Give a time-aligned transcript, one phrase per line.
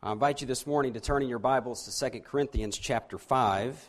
[0.00, 3.84] I invite you this morning to turn in your Bibles to 2 Corinthians chapter 5.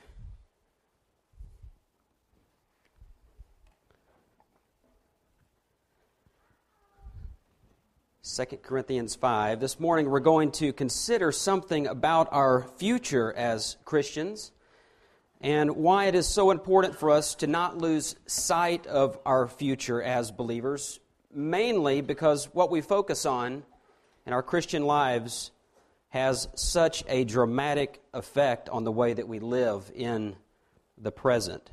[8.24, 9.60] Second Corinthians 5.
[9.60, 14.52] This morning we're going to consider something about our future as Christians
[15.42, 20.02] and why it is so important for us to not lose sight of our future
[20.02, 21.00] as believers,
[21.32, 23.62] mainly because what we focus on
[24.26, 25.52] in our Christian lives
[26.10, 30.36] has such a dramatic effect on the way that we live in
[30.98, 31.72] the present.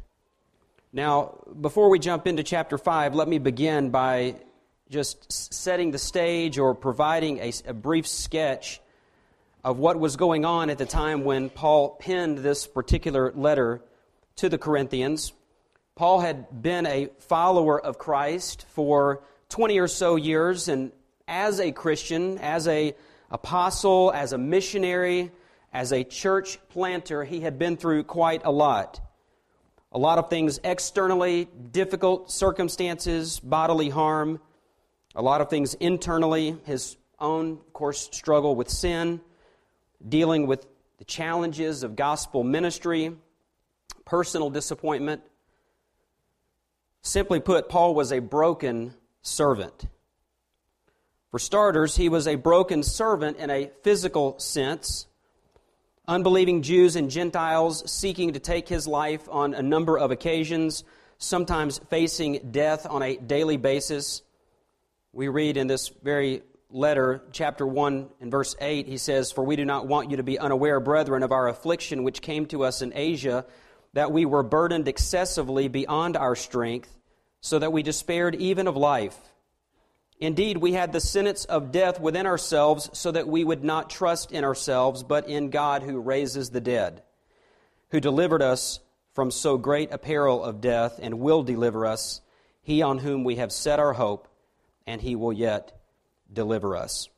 [0.93, 4.37] Now, before we jump into chapter 5, let me begin by
[4.89, 8.81] just setting the stage or providing a, a, brief sketch
[9.65, 13.83] of what was going on at the time when Paul penned this particular letter
[14.37, 15.33] to the Corinthians.
[15.97, 20.93] Paul had been a follower of Christ for 20 or so years, and
[21.27, 22.95] as a Christian, as a
[23.31, 25.31] apostle, as a missionary,
[25.73, 29.01] as a church planter, he had been through quite a lot.
[29.93, 34.41] A lot of things externally, difficult circumstances, bodily harm,
[35.15, 39.21] a lot of things internally, his own, of course, struggle with sin,
[40.07, 40.67] dealing with
[40.99, 43.17] the challenges of gospel ministry,
[44.05, 45.23] personal disappointment.
[47.03, 49.87] Simply put, Paul was a broken servant.
[51.31, 55.07] For starters, he was a broken servant in a physical sense.
[56.07, 60.85] Unbelieving Jews and Gentiles seeking to take his life on a number of occasions,
[61.19, 64.23] sometimes facing death on a daily basis.
[65.13, 69.57] We read in this very letter, chapter 1 and verse 8, he says, For we
[69.57, 72.83] do not want you to be unaware, brethren, of our affliction which came to us
[72.83, 73.47] in Asia,
[73.95, 76.97] that we were burdened excessively beyond our strength,
[77.41, 79.17] so that we despaired even of life.
[80.19, 84.33] Indeed, we had the sentence of death within ourselves so that we would not trust
[84.33, 87.03] in ourselves, but in God who raises the dead,
[87.91, 88.81] who delivered us
[89.13, 92.23] from so great a peril of death and will deliver us,
[92.63, 94.27] he on whom we have set our hope,
[94.87, 95.79] and he will yet
[96.33, 97.11] deliver us.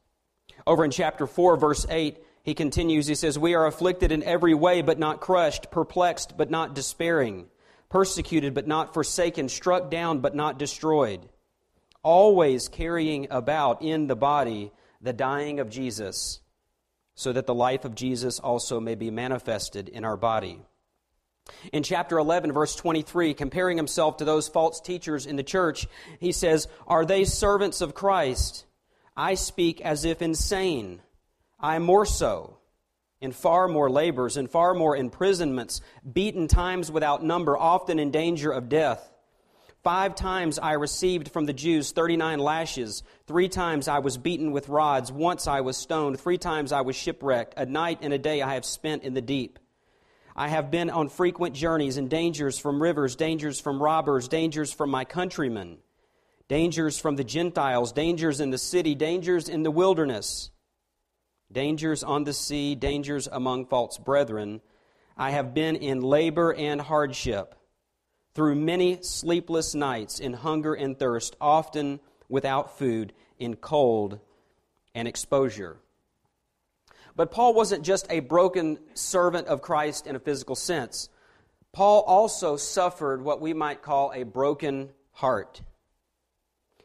[0.67, 4.55] Over in chapter 4, verse 8, he continues, he says, We are afflicted in every
[4.55, 7.47] way, but not crushed, perplexed, but not despairing,
[7.91, 11.29] persecuted, but not forsaken, struck down, but not destroyed
[12.09, 16.41] always carrying about in the body the dying of Jesus,
[17.15, 20.59] so that the life of Jesus also may be manifested in our body.
[21.71, 25.87] In chapter 11, verse 23, comparing himself to those false teachers in the church,
[26.19, 28.65] he says, Are they servants of Christ?
[29.15, 31.03] I speak as if insane.
[31.61, 32.57] I more so,
[33.21, 38.51] in far more labors, in far more imprisonments, beaten times without number, often in danger
[38.51, 39.13] of death.
[39.85, 43.05] Five times I received from the Jews 39 lashes.
[43.27, 45.13] Three times I was beaten with rods.
[45.13, 46.19] Once I was stoned.
[46.19, 47.55] Three times I was shipwrecked.
[47.57, 49.59] A night and a day I have spent in the deep.
[50.35, 54.91] I have been on frequent journeys and dangers from rivers, dangers from robbers, dangers from
[54.91, 55.79] my countrymen,
[56.49, 60.51] dangers from the Gentiles, dangers in the city, dangers in the wilderness,
[61.51, 64.61] dangers on the sea, dangers among false brethren.
[65.17, 67.58] I have been in labor and hardship
[68.35, 74.21] through many sleepless nights in hunger and thirst, often without food, in cold
[74.95, 75.79] and exposure.
[77.17, 81.09] But Paul wasn't just a broken servant of Christ in a physical sense.
[81.73, 85.63] Paul also suffered what we might call a broken heart.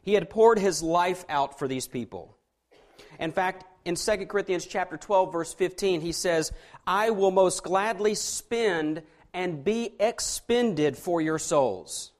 [0.02, 2.36] He had poured his life out for these people.
[3.18, 6.52] In fact, in 2 Corinthians chapter 12 verse 15, he says,
[6.86, 9.02] "I will most gladly spend
[9.34, 12.12] and be expended for your souls.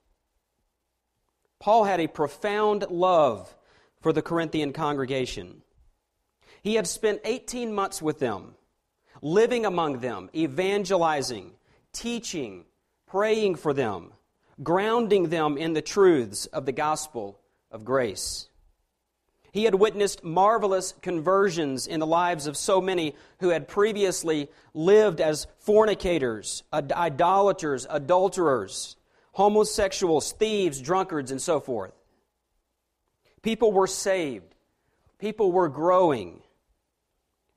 [1.60, 3.56] Paul had a profound love
[4.00, 5.62] for the Corinthian congregation.
[6.60, 8.56] He had spent 18 months with them,
[9.22, 11.52] living among them, evangelizing,
[11.92, 12.64] teaching,
[13.06, 14.12] praying for them,
[14.62, 17.38] grounding them in the truths of the gospel
[17.70, 18.48] of grace.
[19.54, 25.20] He had witnessed marvelous conversions in the lives of so many who had previously lived
[25.20, 28.96] as fornicators, idolaters, adulterers,
[29.30, 31.92] homosexuals, thieves, drunkards, and so forth.
[33.42, 34.56] People were saved,
[35.20, 36.42] people were growing,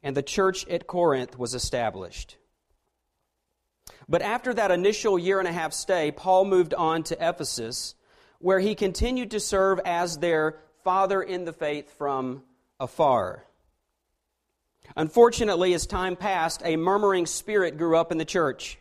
[0.04, 2.38] and the church at Corinth was established.
[4.08, 7.96] But after that initial year and a half stay, Paul moved on to Ephesus,
[8.38, 12.42] where he continued to serve as their father in the faith from
[12.80, 13.44] afar.
[14.96, 18.80] Unfortunately, as time passed, a murmuring spirit grew up in the church.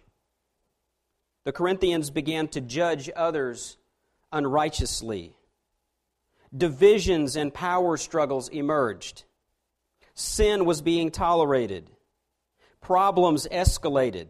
[1.42, 3.76] The Corinthians began to judge others
[4.30, 5.34] unrighteously.
[6.56, 9.24] Divisions and power struggles emerged.
[10.14, 11.90] Sin was being tolerated.
[12.80, 14.28] Problems escalated.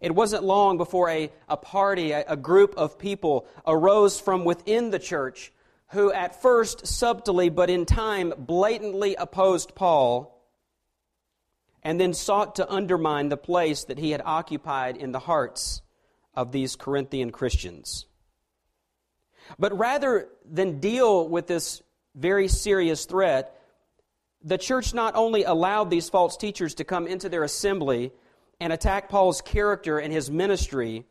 [0.00, 4.92] It wasn't long before a, a party, a, a group of people arose from within
[4.92, 5.50] the church
[5.94, 10.44] who, at first subtly but in time, blatantly opposed Paul
[11.84, 15.82] and then sought to undermine the place that he had occupied in the hearts
[16.34, 18.06] of these Corinthian Christians.
[19.58, 21.80] But rather than deal with this
[22.16, 23.56] very serious threat,
[24.42, 28.12] the church not only allowed these false teachers to come into their assembly
[28.60, 31.06] and attack Paul's character and his ministry,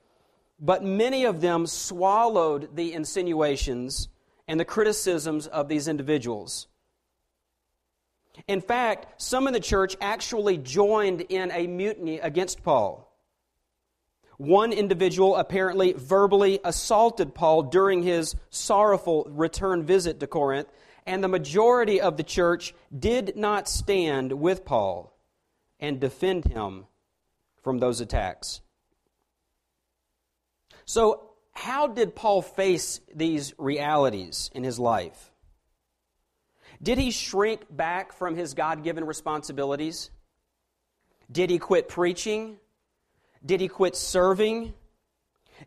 [0.60, 4.10] but many of them swallowed the insinuations
[4.48, 6.68] and the criticisms of these individuals.
[8.48, 13.10] In fact, some in the church actually joined in a mutiny against Paul.
[14.38, 20.68] One individual apparently verbally assaulted Paul during his sorrowful return visit to Corinth,
[21.06, 25.16] and the majority of the church did not stand with Paul
[25.80, 26.86] and defend him
[27.62, 28.62] from those attacks.
[30.86, 35.32] So, how did Paul face these realities in his life?
[36.82, 40.10] Did he shrink back from his God given responsibilities?
[41.32, 42.58] Did he quit preaching?
[43.46, 44.74] Did he quit serving?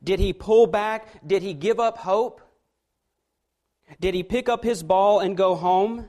[0.02, 1.26] Did he pull back?
[1.26, 2.40] Did he give up hope?
[4.00, 6.08] Did he pick up his ball and go home?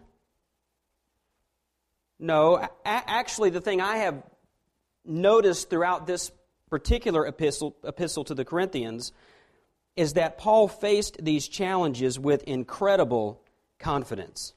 [2.19, 2.67] No.
[2.83, 4.23] Actually, the thing I have
[5.05, 6.31] noticed throughout this
[6.69, 9.13] particular epistle, epistle to the Corinthians
[9.97, 13.41] is that Paul faced these challenges with incredible
[13.79, 14.53] confidence.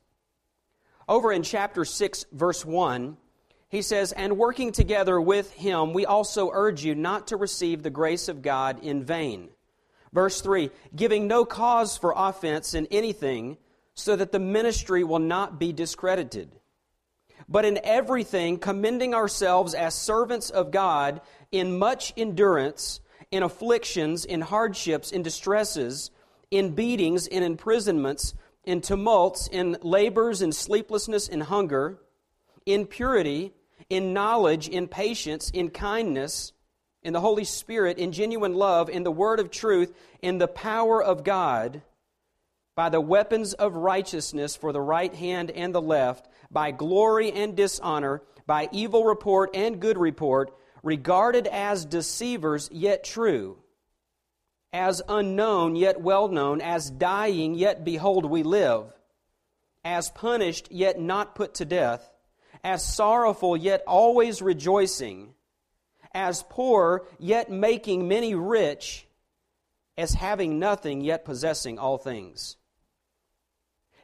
[1.08, 3.16] Over in chapter 6, verse 1,
[3.69, 7.90] he says, And working together with him, we also urge you not to receive the
[7.90, 9.48] grace of God in vain.
[10.12, 13.56] Verse 3 Giving no cause for offense in anything,
[13.94, 16.50] so that the ministry will not be discredited.
[17.48, 21.20] But in everything, commending ourselves as servants of God
[21.50, 23.00] in much endurance,
[23.31, 26.11] in afflictions, in hardships, in distresses,
[26.50, 28.35] in beatings, in imprisonments
[28.65, 31.99] in tumults, in labors, in sleeplessness, in hunger,
[32.67, 33.53] in purity,
[33.88, 36.53] in knowledge, in patience, in kindness,
[37.03, 41.03] in the Holy Spirit, in genuine love, in the word of truth, in the power
[41.03, 41.82] of God,
[42.77, 47.56] by the weapons of righteousness for the right hand and the left, by glory and
[47.56, 53.59] dishonor, by evil report and good report, regarded as deceivers, yet true
[54.73, 58.93] as unknown yet well known, as dying yet behold we live,
[59.85, 62.12] as punished yet not put to death,
[62.62, 65.35] as sorrowful yet always rejoicing,
[66.15, 69.06] as poor yet making many rich,
[69.97, 72.56] as having nothing yet possessing all things.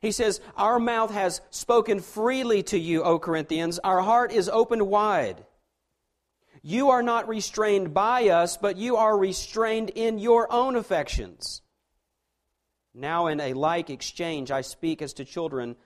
[0.00, 3.78] He says, Our mouth has spoken freely to you, O Corinthians.
[3.78, 5.44] Our heart is opened wide.
[6.68, 11.62] You are not restrained by us, but you are restrained in your own affections.
[12.92, 15.76] Now, in a like exchange, I speak as to children,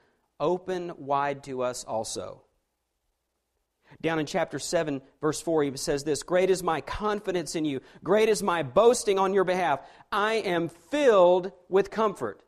[0.40, 2.44] open wide to us also.
[4.00, 7.82] Down in chapter 7, verse 4, he says this Great is my confidence in you,
[8.02, 9.80] great is my boasting on your behalf.
[10.10, 12.42] I am filled with comfort.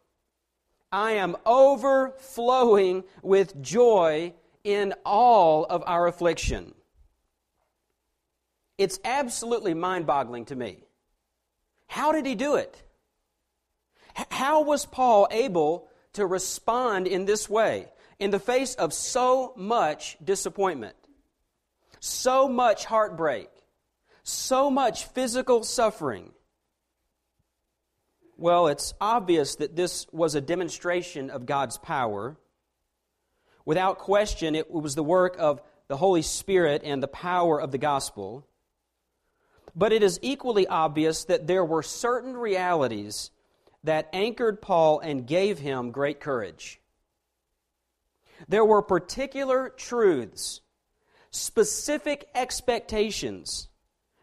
[0.90, 4.32] I am overflowing with joy
[4.64, 6.73] in all of our affliction
[8.82, 10.82] it's absolutely mind boggling to me.
[11.86, 12.82] How did he do it?
[14.29, 17.86] How was Paul able to respond in this way
[18.19, 20.96] in the face of so much disappointment,
[22.01, 23.51] so much heartbreak,
[24.24, 26.32] so much physical suffering?
[28.36, 32.36] Well, it's obvious that this was a demonstration of God's power.
[33.65, 37.79] Without question, it was the work of the Holy Spirit and the power of the
[37.79, 38.44] gospel.
[39.74, 43.31] But it is equally obvious that there were certain realities
[43.84, 46.81] that anchored Paul and gave him great courage.
[48.48, 50.60] There were particular truths,
[51.31, 53.69] specific expectations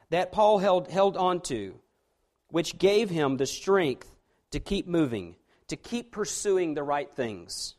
[0.09, 1.79] that Paul held, held on to,
[2.49, 4.09] which gave him the strength
[4.51, 5.35] to keep moving,
[5.67, 7.75] to keep pursuing the right things,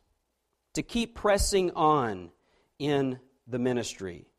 [0.74, 2.30] to keep pressing on
[2.78, 4.29] in the ministry.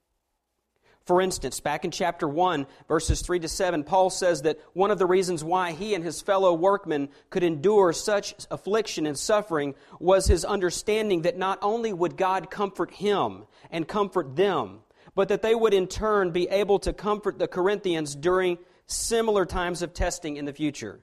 [1.06, 5.00] For instance, back in chapter 1, verses 3 to 7, Paul says that one of
[5.00, 10.28] the reasons why he and his fellow workmen could endure such affliction and suffering was
[10.28, 14.82] his understanding that not only would God comfort him and comfort them,
[15.16, 19.82] but that they would in turn be able to comfort the Corinthians during similar times
[19.82, 21.00] of testing in the future.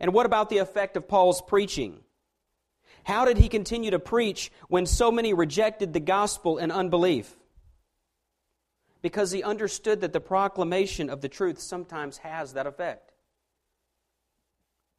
[0.00, 2.00] And what about the effect of Paul's preaching?
[3.04, 7.37] How did he continue to preach when so many rejected the gospel in unbelief?
[9.00, 13.12] Because he understood that the proclamation of the truth sometimes has that effect.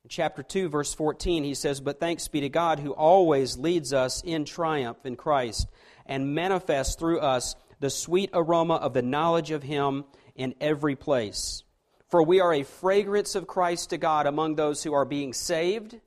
[0.04, 3.92] In chapter 2, verse 14, he says, But thanks be to God who always leads
[3.92, 5.68] us in triumph in Christ
[6.06, 11.64] and manifests through us the sweet aroma of the knowledge of him in every place.
[12.08, 16.00] For we are a fragrance of Christ to God among those who are being saved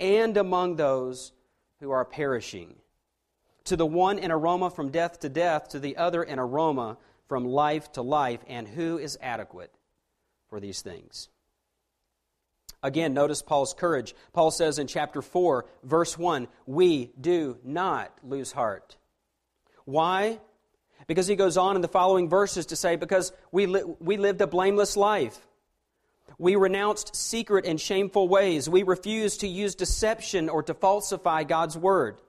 [0.00, 1.32] and among those
[1.80, 2.76] who are perishing.
[3.64, 6.96] To the one, an aroma from death to death, to the other, an aroma
[7.28, 8.40] from life to life.
[8.46, 9.72] And who is adequate
[10.48, 11.28] for these things?
[12.82, 14.14] Again, notice Paul's courage.
[14.32, 18.96] Paul says in chapter 4, verse 1, We do not lose heart.
[19.84, 20.38] Why?
[21.06, 24.40] Because he goes on in the following verses to say, Because we, li- we lived
[24.40, 25.44] a blameless life.
[26.38, 28.68] We renounced secret and shameful ways.
[28.68, 32.20] We refused to use deception or to falsify God's word.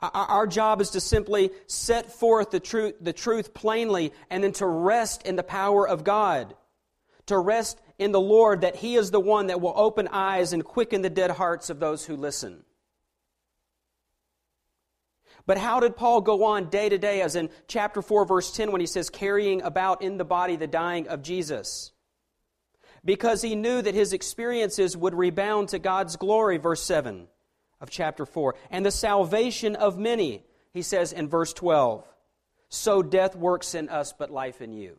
[0.00, 4.66] Our job is to simply set forth the truth, the truth plainly and then to
[4.66, 6.54] rest in the power of God.
[7.26, 10.64] To rest in the Lord that He is the one that will open eyes and
[10.64, 12.64] quicken the dead hearts of those who listen.
[15.46, 18.72] But how did Paul go on day to day, as in chapter 4, verse 10,
[18.72, 21.92] when he says, carrying about in the body the dying of Jesus?
[23.04, 27.28] Because he knew that his experiences would rebound to God's glory, verse 7
[27.80, 32.04] of chapter 4, and the salvation of many, he says in verse 12.
[32.68, 34.98] So death works in us, but life in you.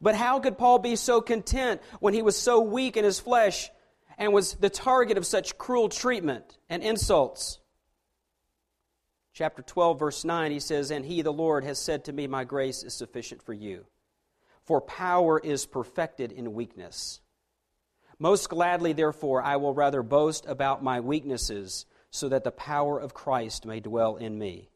[0.00, 3.70] But how could Paul be so content when he was so weak in his flesh
[4.16, 7.58] and was the target of such cruel treatment and insults?
[9.32, 12.44] Chapter 12, verse 9, he says, And he, the Lord, has said to me, My
[12.44, 13.84] grace is sufficient for you,
[14.62, 17.20] for power is perfected in weakness.
[18.18, 23.14] Most gladly, therefore, I will rather boast about my weaknesses, so that the power of
[23.14, 24.70] Christ may dwell in me.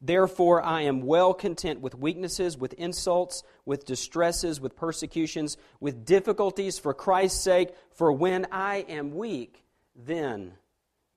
[0.00, 6.78] Therefore, I am well content with weaknesses, with insults, with distresses, with persecutions, with difficulties
[6.78, 7.74] for Christ's sake.
[7.94, 9.64] For when I am weak,
[9.96, 10.52] then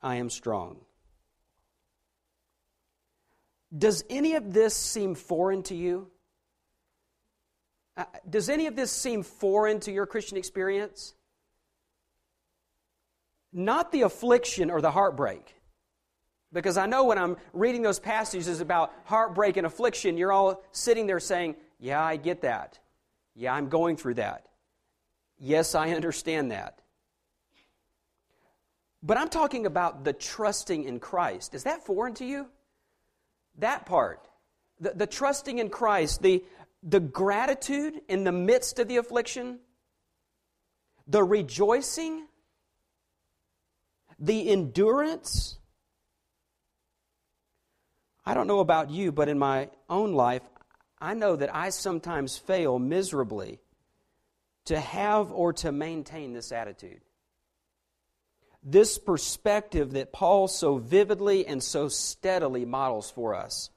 [0.02, 0.80] I am strong.
[3.78, 6.10] Does any of this seem foreign to you?
[7.98, 11.14] Uh, does any of this seem foreign to your Christian experience?
[13.54, 15.56] Not the affliction or the heartbreak.
[16.54, 21.08] Because I know when I'm reading those passages about heartbreak and affliction, you're all sitting
[21.08, 22.80] there saying, Yeah, I get that.
[23.36, 24.46] Yeah, I'm going through that.
[25.40, 26.82] Yes, I understand that.
[29.04, 31.56] But I'm talking about the trusting in Christ.
[31.56, 32.48] Is that foreign to you?
[33.58, 34.28] That part.
[34.80, 36.44] The, the trusting in Christ, the,
[36.84, 39.60] the gratitude in the midst of the affliction,
[41.08, 42.28] the rejoicing,
[44.20, 45.58] the endurance
[48.26, 50.44] I don't know about you, but in my own life,
[51.00, 53.60] I know that I sometimes fail miserably
[54.66, 57.02] to have or to maintain this attitude.
[58.64, 63.72] This perspective that Paul so vividly and so steadily models for us.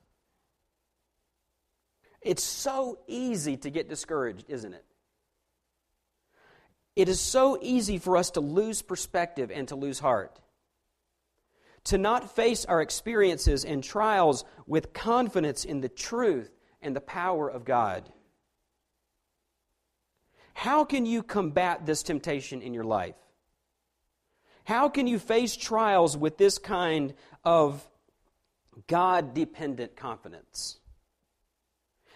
[2.25, 4.85] It's so easy to get discouraged, isn't it?
[6.97, 10.41] It is so easy for us to lose perspective and to lose heart
[11.85, 16.51] to not face our experiences and trials with confidence in the truth
[16.81, 18.11] and the power of God.
[20.55, 23.17] How can you combat this temptation in your life?
[24.65, 27.13] How can you face trials with this kind
[27.45, 27.87] of
[28.87, 30.79] God dependent confidence?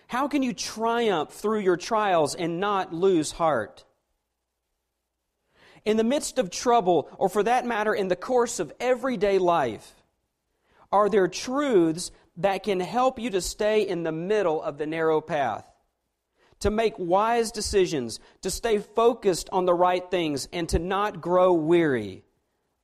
[0.09, 3.85] How can you triumph through your trials and not lose heart?
[5.89, 9.95] in the midst of trouble, or for that matter, in the course of everyday life?
[10.93, 15.23] Are there truths that can help you to stay in the middle of the narrow
[15.23, 15.67] path?
[16.61, 21.55] To make wise decisions, to stay focused on the right things, and to not grow
[21.55, 22.23] weary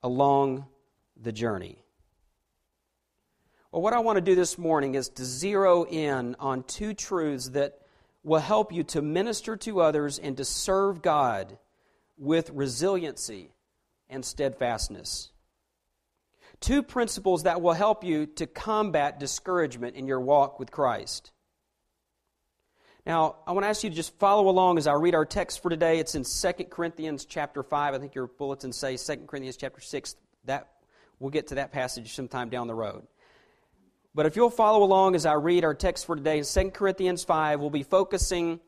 [0.01, 0.65] along
[1.15, 1.84] the journey.
[3.75, 7.49] Well, what I want to do this morning is to zero in on two truths
[7.49, 7.77] that
[8.23, 11.57] will help you to minister to others and to serve God
[12.17, 13.51] with resiliency
[14.09, 15.29] and steadfastness.
[16.61, 21.33] Two principles that will help you to combat discouragement in your walk with Christ.
[23.05, 25.61] Now, I want to ask you to just follow along as I read our text
[25.61, 25.99] for today.
[25.99, 27.93] It's in 2 Corinthians chapter 5.
[27.93, 30.15] I think your bulletins say 2 Corinthians chapter 6.
[30.45, 30.69] That
[31.19, 33.05] we'll get to that passage sometime down the road.
[34.15, 37.59] But if you'll follow along as I read our text for today, 2 Corinthians 5,
[37.59, 38.61] we'll be focusing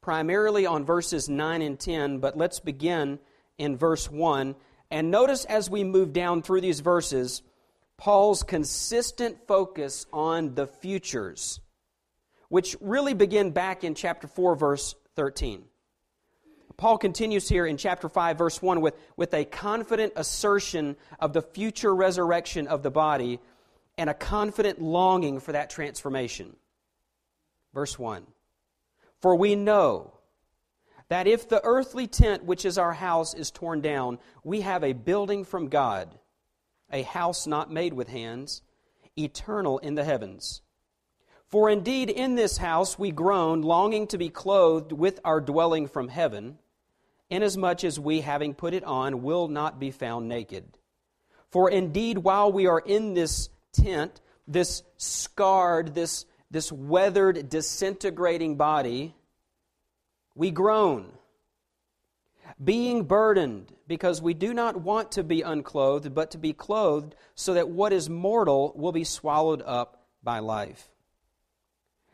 [0.00, 3.18] primarily on verses 9 and 10, but let's begin
[3.58, 4.56] in verse 1
[4.90, 7.42] And notice as we move down through these verses,
[7.98, 11.60] Paul's consistent focus on the futures,
[12.48, 15.62] which really begin back in chapter 4, verse 13.
[16.78, 21.42] Paul continues here in chapter 5, verse 1, with, with a confident assertion of the
[21.42, 23.40] future resurrection of the body
[23.98, 26.56] and a confident longing for that transformation.
[27.72, 28.26] Verse 1
[29.20, 30.12] For we know
[31.08, 34.92] that if the earthly tent, which is our house, is torn down, we have a
[34.92, 36.18] building from God,
[36.90, 38.62] a house not made with hands,
[39.16, 40.62] eternal in the heavens.
[41.46, 46.08] For indeed in this house we groan, longing to be clothed with our dwelling from
[46.08, 46.58] heaven,
[47.30, 50.64] inasmuch as we, having put it on, will not be found naked.
[51.50, 59.14] For indeed, while we are in this tent, this scarred, this, this weathered, disintegrating body,
[60.34, 61.12] we groan,
[62.62, 67.54] being burdened, because we do not want to be unclothed, but to be clothed, so
[67.54, 70.88] that what is mortal will be swallowed up by life.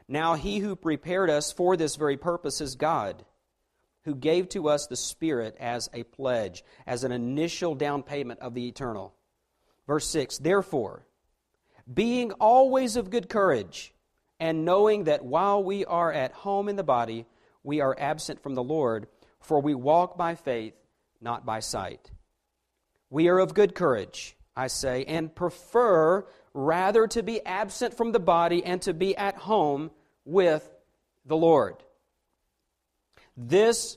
[0.09, 3.25] Now, he who prepared us for this very purpose is God,
[4.05, 8.55] who gave to us the Spirit as a pledge, as an initial down payment of
[8.55, 9.15] the eternal.
[9.87, 11.07] Verse 6 Therefore,
[11.93, 13.93] being always of good courage,
[14.39, 17.27] and knowing that while we are at home in the body,
[17.63, 19.07] we are absent from the Lord,
[19.41, 20.75] for we walk by faith,
[21.21, 22.11] not by sight.
[23.09, 28.21] We are of good courage, I say, and prefer rather to be absent from the
[28.21, 29.91] body and to be at home
[30.25, 30.69] with
[31.25, 31.77] the Lord.
[33.37, 33.97] This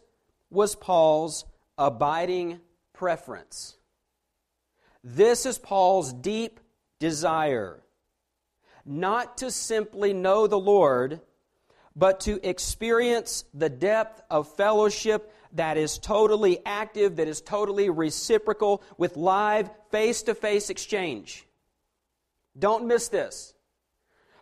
[0.49, 1.45] was Paul's
[1.77, 2.59] abiding
[2.93, 3.77] preference.
[5.03, 6.59] This is Paul's deep
[6.99, 7.81] desire.
[8.85, 11.21] Not to simply know the Lord,
[11.95, 18.83] but to experience the depth of fellowship that is totally active, that is totally reciprocal,
[18.97, 21.45] with live, face to face exchange.
[22.57, 23.53] Don't miss this.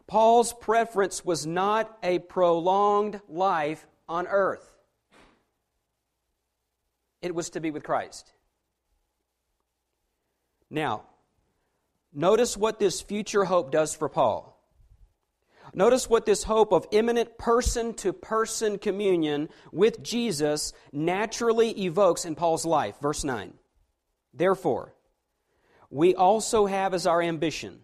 [0.08, 4.70] Paul's preference was not a prolonged life on earth,
[7.22, 8.32] it was to be with Christ.
[10.70, 11.04] Now,
[12.13, 14.54] notice what this future hope does for Paul.
[15.73, 22.36] Notice what this hope of imminent person to person communion with Jesus naturally evokes in
[22.36, 22.95] Paul's life.
[23.02, 23.54] Verse 9.
[24.34, 24.93] Therefore,
[25.89, 27.82] we also have as our ambition,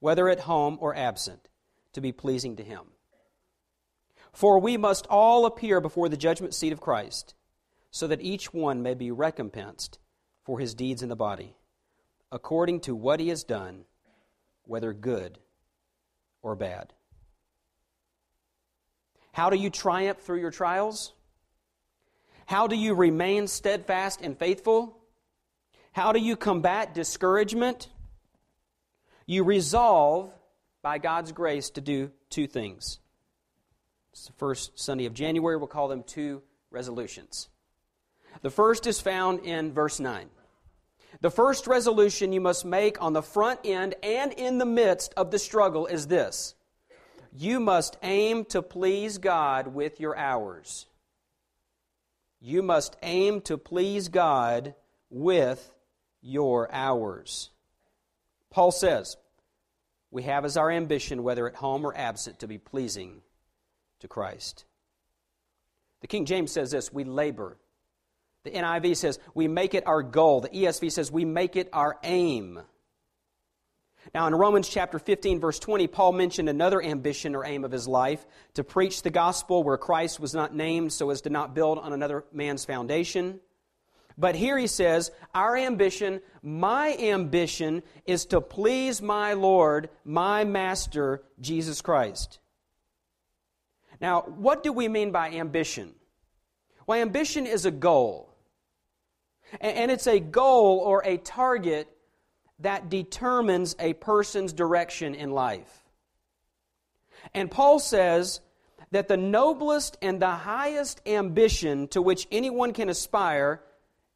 [0.00, 1.48] whether at home or absent,
[1.92, 2.82] to be pleasing to Him.
[4.32, 7.34] For we must all appear before the judgment seat of Christ,
[7.90, 9.98] so that each one may be recompensed
[10.44, 11.56] for his deeds in the body,
[12.32, 13.84] according to what he has done,
[14.64, 15.38] whether good
[16.42, 16.92] or bad.
[19.32, 21.12] How do you triumph through your trials?
[22.46, 24.96] How do you remain steadfast and faithful?
[25.92, 27.88] How do you combat discouragement?
[29.26, 30.32] You resolve,
[30.82, 32.98] by God's grace, to do two things.
[34.12, 35.56] It's the first Sunday of January.
[35.56, 37.48] We'll call them two resolutions.
[38.42, 40.28] The first is found in verse 9.
[41.20, 45.30] The first resolution you must make on the front end and in the midst of
[45.30, 46.54] the struggle is this
[47.32, 50.86] you must aim to please God with your hours.
[52.40, 54.74] You must aim to please God
[55.10, 55.70] with
[56.22, 57.50] your hours.
[58.50, 59.16] Paul says,
[60.10, 63.20] We have as our ambition, whether at home or absent, to be pleasing
[64.00, 64.64] to Christ.
[66.00, 67.58] The King James says this we labor
[68.44, 70.40] the NIV says we make it our goal.
[70.40, 72.60] The ESV says we make it our aim.
[74.14, 77.86] Now, in Romans chapter 15, verse 20, Paul mentioned another ambition or aim of his
[77.86, 81.78] life to preach the gospel where Christ was not named so as to not build
[81.78, 83.40] on another man's foundation.
[84.16, 91.22] But here he says, Our ambition, my ambition, is to please my Lord, my Master,
[91.40, 92.38] Jesus Christ.
[94.00, 95.94] Now, what do we mean by ambition?
[96.86, 98.29] Well, ambition is a goal.
[99.60, 101.88] And it's a goal or a target
[102.60, 105.84] that determines a person's direction in life.
[107.34, 108.40] And Paul says
[108.90, 113.62] that the noblest and the highest ambition to which anyone can aspire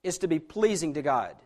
[0.03, 1.37] is to be pleasing to God.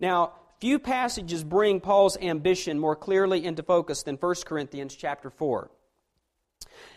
[0.00, 5.70] Now, few passages bring Paul's ambition more clearly into focus than 1 Corinthians chapter 4.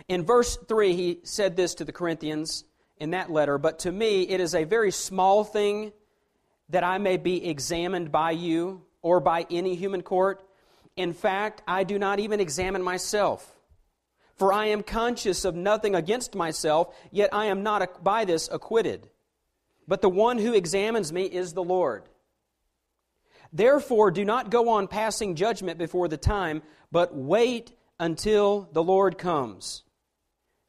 [0.08, 2.64] In verse 3, he said this to the Corinthians
[2.98, 5.92] in that letter, but to me it is a very small thing
[6.70, 10.44] that I may be examined by you or by any human court.
[10.96, 13.50] In fact, I do not even examine myself.
[14.36, 19.10] For I am conscious of nothing against myself, yet I am not by this acquitted.
[19.88, 22.04] but the one who examines me is the Lord.
[23.52, 29.18] Therefore, do not go on passing judgment before the time, but wait until the Lord
[29.18, 29.83] comes,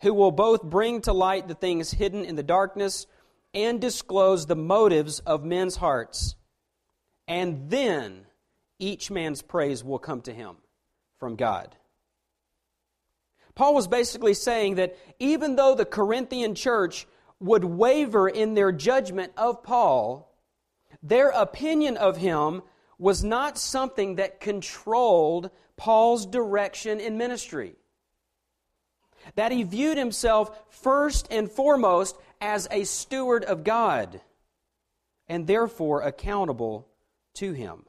[0.05, 3.07] who will both bring to light the things hidden in the darkness
[3.55, 6.37] and disclose the motives of men's hearts.
[7.27, 8.27] And then
[8.79, 10.57] each man's praise will come to him
[11.19, 11.75] from God.
[13.55, 17.07] Paul was basically saying that even though the Corinthian church
[17.40, 20.37] would waver in their judgment of Paul,
[21.03, 22.61] their opinion of him
[22.99, 27.77] was not something that controlled Paul's direction in ministry.
[29.37, 34.21] That he viewed himself first and foremost as a steward of God
[35.29, 36.89] and therefore accountable
[37.35, 37.85] to him.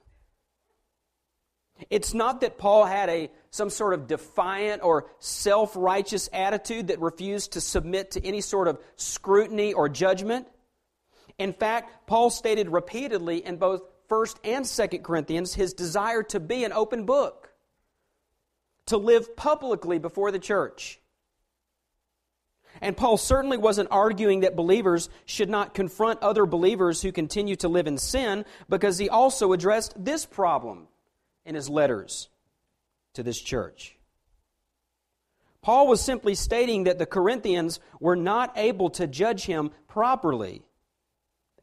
[1.90, 7.54] It's not that Paul had a some sort of defiant or self-righteous attitude that refused
[7.54, 10.48] to submit to any sort of scrutiny or judgment.
[11.38, 16.64] In fact, Paul stated repeatedly in both 1st and 2nd Corinthians his desire to be
[16.64, 17.54] an open book,
[18.88, 21.00] to live publicly before the church.
[22.82, 27.70] And Paul certainly wasn't arguing that believers should not confront other believers who continue to
[27.70, 30.88] live in sin because he also addressed this problem
[31.46, 32.30] in his letters
[33.14, 33.98] to this church.
[35.62, 40.64] Paul was simply stating that the Corinthians were not able to judge him properly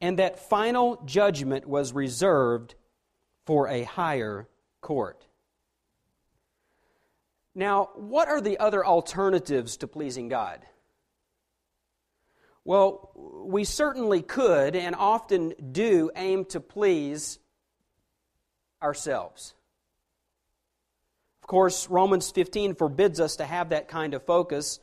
[0.00, 2.74] and that final judgment was reserved
[3.46, 4.48] for a higher
[4.80, 5.26] court.
[7.54, 10.66] Now, what are the other alternatives to pleasing God?
[12.64, 13.10] Well,
[13.44, 17.38] we certainly could and often do aim to please
[18.80, 19.54] ourselves.
[21.42, 24.78] Of course, Romans 15 forbids us to have that kind of focus.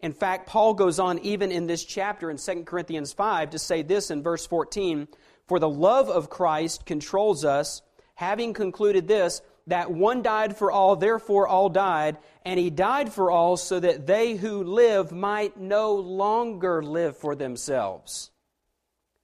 [0.00, 3.80] In fact, Paul goes on even in this chapter in 2 Corinthians 5 to say
[3.80, 5.08] this in verse 14
[5.46, 7.80] For the love of Christ controls us,
[8.16, 13.30] having concluded this, that one died for all, therefore all died, and he died for
[13.30, 18.30] all so that they who live might no longer live for themselves,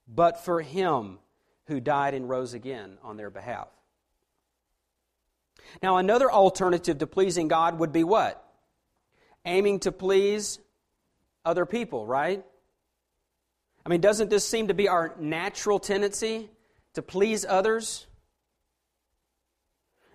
[0.08, 1.18] but for him
[1.66, 3.68] who died and rose again on their behalf.
[5.82, 8.42] Now, another alternative to pleasing God would be what?
[9.44, 10.58] Aiming to please
[11.44, 12.44] other people, right?
[13.84, 16.50] I mean, doesn't this seem to be our natural tendency
[16.94, 18.06] to please others?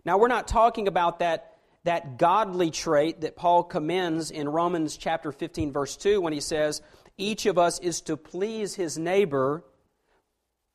[0.06, 5.32] Now, we're not talking about that, that godly trait that Paul commends in Romans chapter
[5.32, 6.84] 15, verse 2, when he says,
[7.18, 9.63] Each of us is to please his neighbor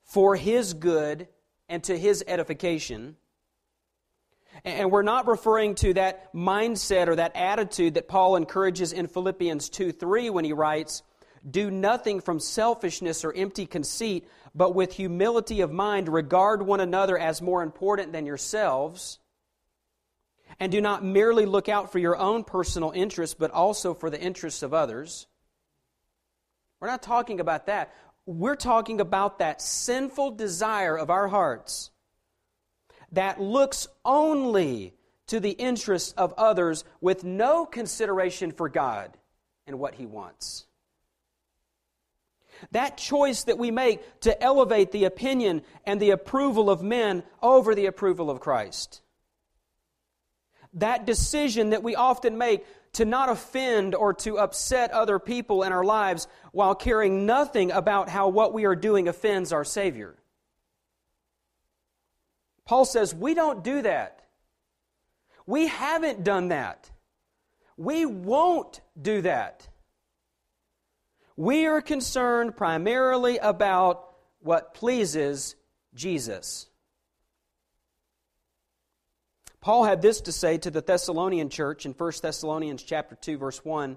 [0.02, 1.28] for his good
[1.68, 3.16] and to his edification.
[4.64, 9.68] And we're not referring to that mindset or that attitude that Paul encourages in Philippians
[9.68, 11.04] 2 3 when he writes,
[11.48, 17.18] Do nothing from selfishness or empty conceit, but with humility of mind regard one another
[17.18, 19.18] as more important than yourselves.
[20.58, 24.20] And do not merely look out for your own personal interests, but also for the
[24.20, 25.26] interests of others.
[26.80, 27.94] We're not talking about that.
[28.26, 31.90] We're talking about that sinful desire of our hearts
[33.12, 34.94] that looks only
[35.28, 39.16] to the interests of others with no consideration for God
[39.66, 40.66] and what He wants.
[42.72, 47.74] That choice that we make to elevate the opinion and the approval of men over
[47.74, 49.00] the approval of Christ.
[50.74, 55.72] That decision that we often make to not offend or to upset other people in
[55.72, 60.16] our lives while caring nothing about how what we are doing offends our Savior.
[62.64, 64.26] Paul says, We don't do that.
[65.46, 66.90] We haven't done that.
[67.76, 69.66] We won't do that.
[71.40, 75.56] We are concerned primarily about what pleases
[75.94, 76.68] Jesus.
[79.62, 83.64] Paul had this to say to the Thessalonian church in 1 Thessalonians chapter 2 verse
[83.64, 83.96] 1,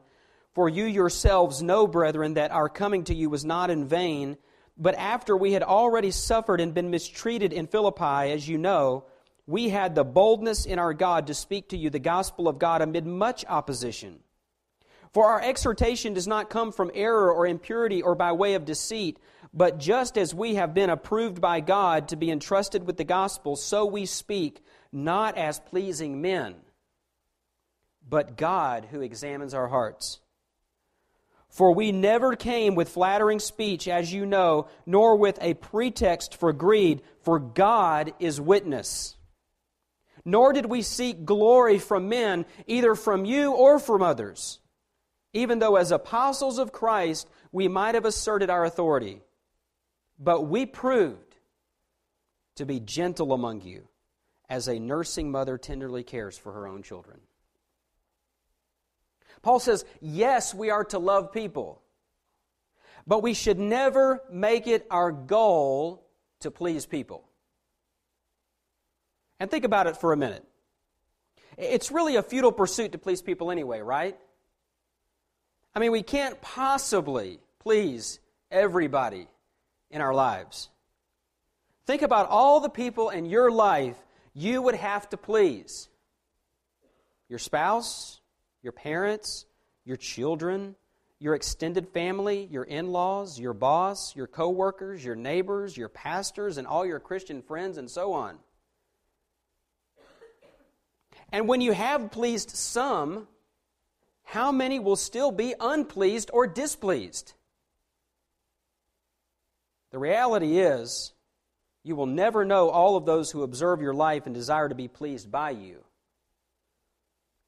[0.53, 4.37] "For you yourselves know, brethren, that our coming to you was not in vain,
[4.77, 9.03] but after we had already suffered and been mistreated in Philippi, as you know,
[9.47, 12.81] we had the boldness in our God to speak to you the gospel of God
[12.81, 14.23] amid much opposition.
[15.13, 19.19] For our exhortation does not come from error or impurity or by way of deceit,
[19.53, 23.55] but just as we have been approved by God to be entrusted with the gospel,
[23.55, 26.55] so we speak, not as pleasing men,
[28.09, 30.19] but God who examines our hearts.
[31.49, 36.51] For we never came with flattering speech, as you know, nor with a pretext for
[36.51, 39.15] greed, for God is witness.
[40.25, 44.57] Nor did we seek glory from men, either from you or from others,
[45.33, 49.21] even though as apostles of Christ we might have asserted our authority.
[50.19, 51.35] But we proved
[52.55, 53.87] to be gentle among you,
[54.47, 57.19] as a nursing mother tenderly cares for her own children.
[59.41, 61.81] Paul says, yes, we are to love people,
[63.07, 66.05] but we should never make it our goal
[66.41, 67.27] to please people.
[69.39, 70.45] And think about it for a minute.
[71.57, 74.17] It's really a futile pursuit to please people anyway, right?
[75.75, 78.19] I mean, we can't possibly please
[78.51, 79.27] everybody
[79.89, 80.69] in our lives.
[81.85, 83.97] Think about all the people in your life
[84.33, 85.89] you would have to please
[87.29, 88.21] your spouse,
[88.61, 89.45] your parents,
[89.85, 90.75] your children,
[91.19, 96.67] your extended family, your in laws, your boss, your coworkers, your neighbors, your pastors, and
[96.67, 98.37] all your Christian friends, and so on.
[101.31, 103.27] And when you have pleased some,
[104.33, 107.33] how many will still be unpleased or displeased?
[109.91, 111.13] The reality is,
[111.83, 114.87] you will never know all of those who observe your life and desire to be
[114.87, 115.83] pleased by you.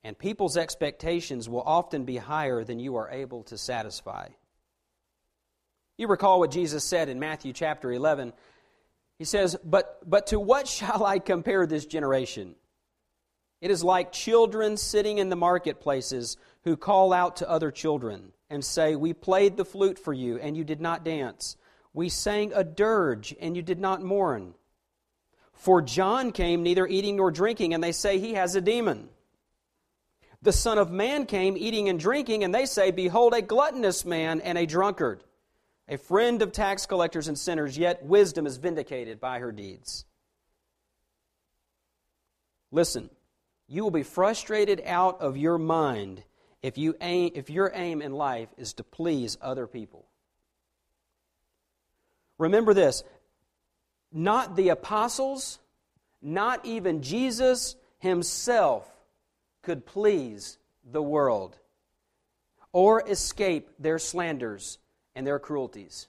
[0.03, 4.27] And people's expectations will often be higher than you are able to satisfy.
[5.97, 8.31] You recall what Jesus said in Matthew chapter 11.
[9.17, 12.53] He says, But, but to what shall I compare this generation?
[13.59, 18.65] It is like children sitting in the marketplaces who call out to other children and
[18.65, 21.55] say, We played the flute for you, and you did not dance.
[21.93, 24.55] We sang a dirge, and you did not mourn.
[25.53, 29.09] For John came neither eating nor drinking, and they say he has a demon.
[30.41, 34.41] The Son of Man came eating and drinking, and they say, Behold, a gluttonous man
[34.41, 35.23] and a drunkard,
[35.87, 40.05] a friend of tax collectors and sinners, yet wisdom is vindicated by her deeds.
[42.71, 43.09] Listen,
[43.67, 46.23] you will be frustrated out of your mind
[46.65, 50.07] if, you aim, if your aim in life is to please other people.
[52.39, 53.03] Remember this
[54.11, 55.59] not the apostles,
[56.23, 58.89] not even Jesus himself
[59.61, 61.55] could please the world
[62.71, 64.79] or escape their slanders
[65.13, 66.07] and their cruelties.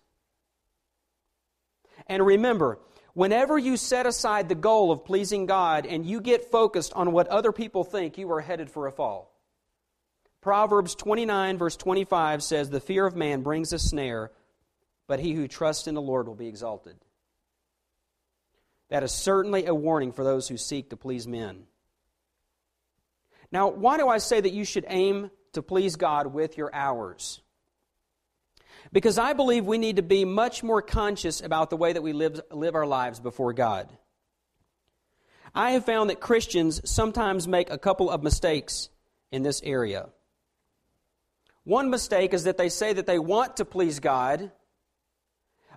[2.06, 2.78] And remember,
[3.12, 7.26] Whenever you set aside the goal of pleasing God and you get focused on what
[7.28, 9.35] other people think, you are headed for a fall.
[10.40, 14.30] Proverbs 29, verse 25 says, The fear of man brings a snare,
[15.06, 16.96] but he who trusts in the Lord will be exalted.
[18.88, 21.64] That is certainly a warning for those who seek to please men.
[23.50, 27.40] Now, why do I say that you should aim to please God with your hours?
[28.92, 32.12] Because I believe we need to be much more conscious about the way that we
[32.12, 33.88] live, live our lives before God.
[35.54, 38.90] I have found that Christians sometimes make a couple of mistakes
[39.32, 40.08] in this area.
[41.66, 44.52] One mistake is that they say that they want to please God,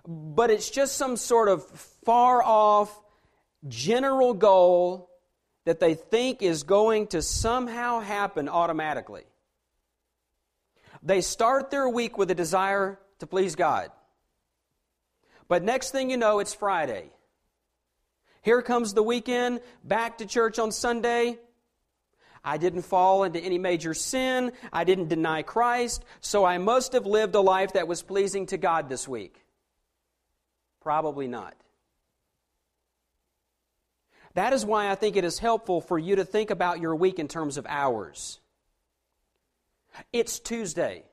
[0.06, 1.66] but it's just some sort of
[2.04, 2.96] far off
[3.66, 5.10] general goal
[5.64, 9.24] that they think is going to somehow happen automatically.
[11.02, 13.90] They start their week with a desire to please God.
[15.48, 17.10] But next thing you know, it's Friday.
[18.42, 21.40] Here comes the weekend, back to church on Sunday.
[22.44, 24.52] I didn't fall into any major sin.
[24.72, 26.04] I didn't deny Christ.
[26.20, 29.44] So I must have lived a life that was pleasing to God this week.
[30.80, 31.54] Probably not.
[34.34, 37.18] That is why I think it is helpful for you to think about your week
[37.18, 38.38] in terms of hours.
[40.12, 41.04] It's Tuesday,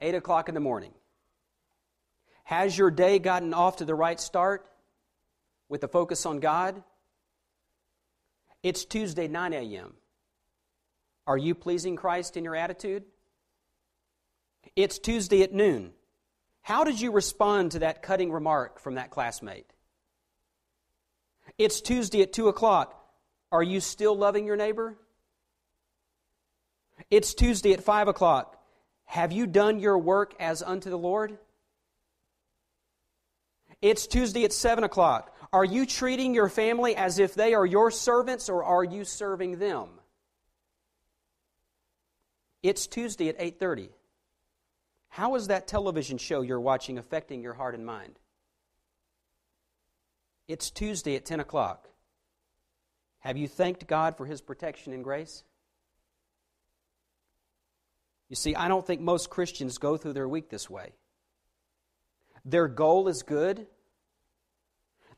[0.00, 0.92] 8 o'clock in the morning.
[2.44, 4.66] Has your day gotten off to the right start
[5.68, 6.82] with the focus on God?
[8.62, 9.94] It's Tuesday, 9 a.m.
[11.26, 13.04] Are you pleasing Christ in your attitude?
[14.74, 15.92] It's Tuesday at noon.
[16.62, 19.66] How did you respond to that cutting remark from that classmate?
[21.58, 23.00] It's Tuesday at 2 o'clock.
[23.52, 24.96] Are you still loving your neighbor?
[27.10, 28.60] It's Tuesday at 5 o'clock.
[29.04, 31.38] Have you done your work as unto the Lord?
[33.80, 35.35] It's Tuesday at 7 o'clock.
[35.56, 39.58] Are you treating your family as if they are your servants or are you serving
[39.58, 39.88] them?
[42.62, 43.88] It's Tuesday at 8:30.
[45.08, 48.18] How is that television show you're watching affecting your heart and mind?
[50.46, 51.88] It's Tuesday at 10 o'clock.
[53.20, 55.42] Have you thanked God for His protection and grace?
[58.28, 60.92] You see, I don't think most Christians go through their week this way.
[62.44, 63.66] Their goal is good,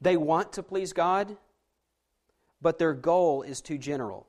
[0.00, 1.37] they want to please God,
[2.61, 4.26] but their goal is too general.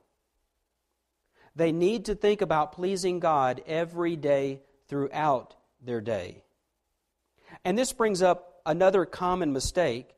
[1.56, 6.42] They need to think about pleasing God every day throughout their day.
[7.64, 10.08] And this brings up another common mistake.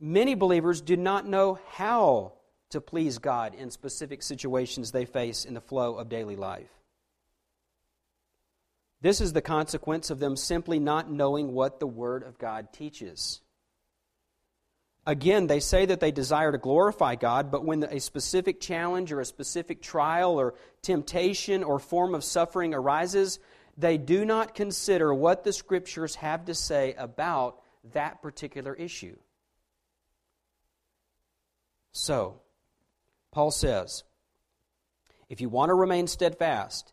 [0.00, 2.32] Many believers do not know how
[2.70, 6.70] to please God in specific situations they face in the flow of daily life.
[9.02, 13.41] This is the consequence of them simply not knowing what the Word of God teaches.
[15.04, 19.20] Again, they say that they desire to glorify God, but when a specific challenge or
[19.20, 23.40] a specific trial or temptation or form of suffering arises,
[23.76, 27.60] they do not consider what the Scriptures have to say about
[27.94, 29.16] that particular issue.
[31.90, 32.40] So,
[33.32, 34.04] Paul says,
[35.28, 36.92] if you want to remain steadfast,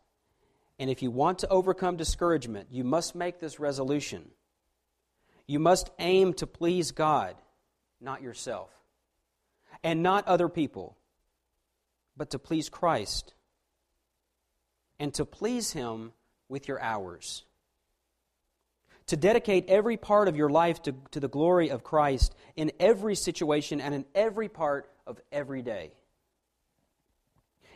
[0.80, 4.30] and if you want to overcome discouragement, you must make this resolution.
[5.46, 7.36] You must aim to please God
[8.00, 8.70] not yourself,
[9.82, 10.96] and not other people,
[12.16, 13.34] but to please Christ,
[14.98, 16.12] and to please Him
[16.48, 17.44] with your hours.
[19.06, 23.16] To dedicate every part of your life to, to the glory of Christ in every
[23.16, 25.92] situation and in every part of every day.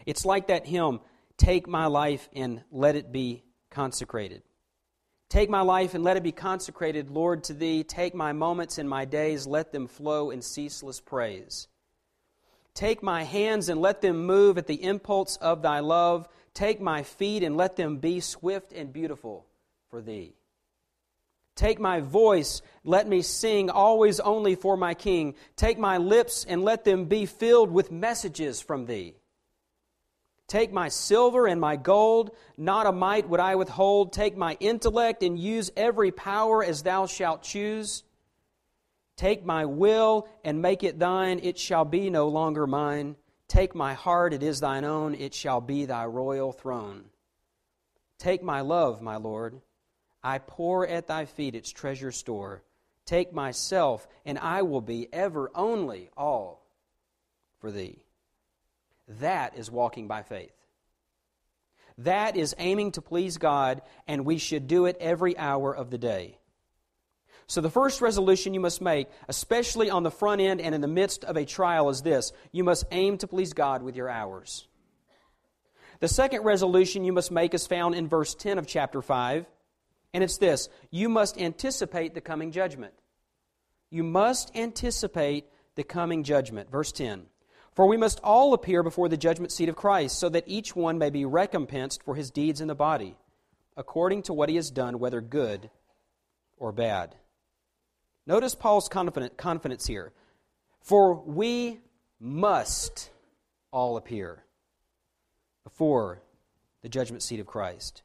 [0.07, 1.01] It's like that hymn,
[1.37, 4.43] Take My Life and Let It Be Consecrated.
[5.35, 7.83] Take my life and let it be consecrated, Lord, to Thee.
[7.83, 11.67] Take my moments and my days, let them flow in ceaseless praise.
[12.73, 16.29] Take my hands and let them move at the impulse of Thy love.
[16.55, 19.45] Take my feet and let them be swift and beautiful
[19.91, 20.37] for Thee.
[21.57, 25.35] Take my voice, let me sing always only for my King.
[25.57, 29.17] Take my lips and let them be filled with messages from Thee.
[30.47, 34.13] Take my silver and my gold, not a mite would I withhold.
[34.13, 38.05] Take my intellect and use every power as thou shalt choose.
[39.17, 43.17] Take my will and make it thine, it shall be no longer mine.
[43.49, 47.05] Take my heart, it is thine own, it shall be thy royal throne.
[48.19, 49.61] Take my love, my Lord,
[50.23, 52.63] I pour at thy feet its treasure store.
[53.05, 56.67] Take myself, and I will be ever only all
[57.59, 57.99] for thee.
[59.09, 60.53] That is walking by faith.
[61.99, 65.99] That is aiming to please God, and we should do it every hour of the
[65.99, 66.39] day.
[67.47, 70.89] So, the first resolution you must make, especially on the front end and in the
[70.89, 74.67] midst of a trial, is this you must aim to please God with your hours.
[76.01, 79.47] The second resolution you must make is found in verse 10 of chapter 5,
[80.15, 82.95] and it's this you must anticipate the coming judgment.
[83.91, 85.45] You must anticipate
[85.77, 86.71] the coming judgment.
[86.71, 87.27] Verse 10
[87.75, 90.99] for we must all appear before the judgment seat of Christ, so that each one
[90.99, 93.17] may be recompensed for his deeds in the body,
[93.77, 95.71] according to what he has done, whether good
[96.57, 97.17] or bad.
[98.27, 100.13] Notice Paul's confidence here.
[100.81, 101.81] For we
[102.21, 103.11] must
[103.73, 104.45] all appear
[105.65, 106.23] before
[106.83, 108.03] the judgment seat of Christ.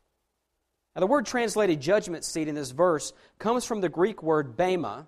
[0.96, 5.08] Now, the word translated judgment seat in this verse comes from the Greek word bema,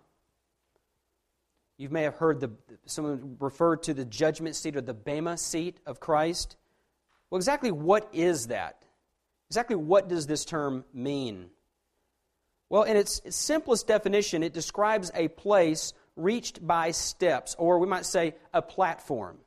[1.82, 2.52] you may have heard the,
[2.86, 6.56] someone refer to the judgment seat or the Bema seat of Christ.
[7.30, 8.84] Well, exactly what is that?
[9.50, 11.50] Exactly what does this term mean?
[12.70, 18.06] Well, in its simplest definition, it describes a place reached by steps, or we might
[18.06, 19.40] say a platform.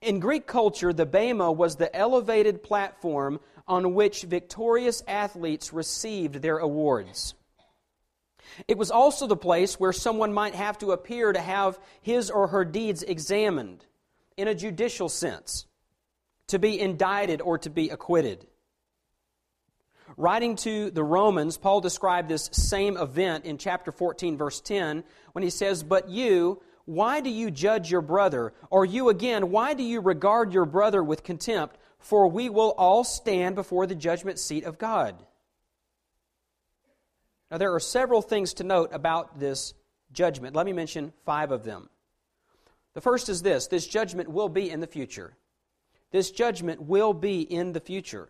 [0.00, 6.58] In Greek culture, the Bema was the elevated platform on which victorious athletes received their
[6.58, 7.34] awards.
[8.68, 12.48] It was also the place where someone might have to appear to have his or
[12.48, 13.84] her deeds examined
[14.36, 15.66] in a judicial sense,
[16.46, 18.46] to be indicted or to be acquitted.
[20.16, 25.44] Writing to the Romans, Paul described this same event in chapter 14, verse 10, when
[25.44, 28.52] he says, But you, why do you judge your brother?
[28.70, 31.76] Or you again, why do you regard your brother with contempt?
[31.98, 35.14] For we will all stand before the judgment seat of God.
[37.50, 39.74] Now, there are several things to note about this
[40.12, 40.54] judgment.
[40.54, 41.88] Let me mention five of them.
[42.94, 45.36] The first is this this judgment will be in the future.
[46.10, 48.28] This judgment will be in the future.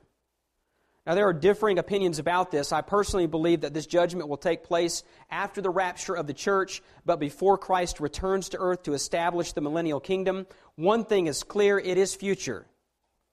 [1.07, 2.73] Now, there are differing opinions about this.
[2.73, 6.83] I personally believe that this judgment will take place after the rapture of the church,
[7.07, 10.47] but before Christ returns to earth to establish the millennial kingdom.
[10.77, 12.67] One thing is clear it is future.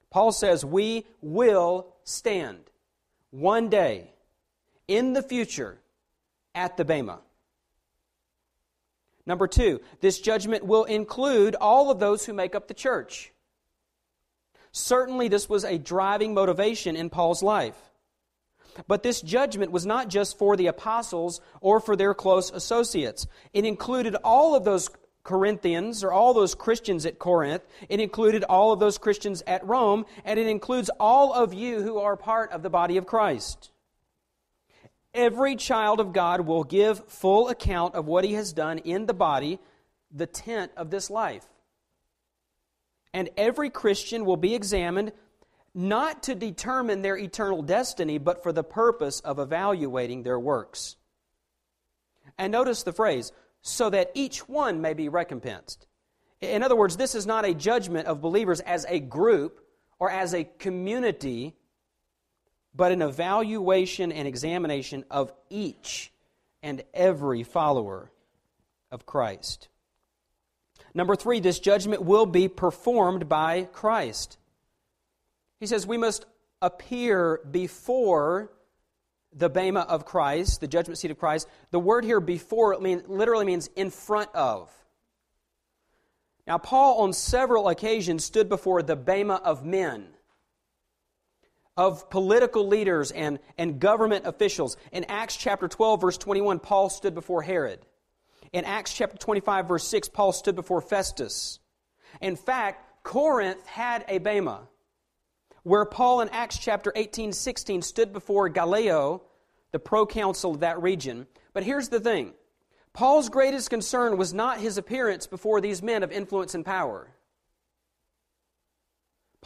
[0.09, 2.59] Paul says, We will stand
[3.31, 4.13] one day
[4.87, 5.79] in the future
[6.55, 7.19] at the Bema.
[9.25, 13.33] Number two, this judgment will include all of those who make up the church.
[14.71, 17.75] Certainly, this was a driving motivation in Paul's life.
[18.87, 23.27] But this judgment was not just for the apostles or for their close associates.
[23.53, 24.89] It included all of those
[25.23, 27.63] Corinthians or all those Christians at Corinth.
[27.89, 30.05] It included all of those Christians at Rome.
[30.23, 33.71] And it includes all of you who are part of the body of Christ.
[35.13, 39.13] Every child of God will give full account of what he has done in the
[39.13, 39.59] body,
[40.11, 41.45] the tent of this life.
[43.13, 45.11] And every Christian will be examined
[45.73, 50.95] not to determine their eternal destiny, but for the purpose of evaluating their works.
[52.37, 53.31] And notice the phrase,
[53.61, 55.87] so that each one may be recompensed.
[56.41, 59.59] In other words, this is not a judgment of believers as a group
[59.99, 61.55] or as a community,
[62.77, 66.11] but an evaluation and examination of each
[66.61, 68.11] and every follower
[68.91, 69.67] of Christ.
[70.93, 74.37] Number three, this judgment will be performed by Christ.
[75.59, 76.25] He says we must
[76.61, 78.51] appear before
[79.33, 81.47] the Bema of Christ, the judgment seat of Christ.
[81.71, 84.71] The word here before mean, literally means in front of.
[86.45, 90.07] Now, Paul on several occasions stood before the Bema of men,
[91.77, 94.75] of political leaders and, and government officials.
[94.91, 97.79] In Acts chapter 12, verse 21, Paul stood before Herod.
[98.51, 101.59] In Acts chapter 25, verse 6, Paul stood before Festus.
[102.21, 104.67] In fact, Corinth had a Bema
[105.67, 109.21] where Paul in Acts chapter 18, 16 stood before Gallio,
[109.73, 111.27] the proconsul of that region.
[111.53, 112.33] But here's the thing
[112.93, 117.09] Paul's greatest concern was not his appearance before these men of influence and power.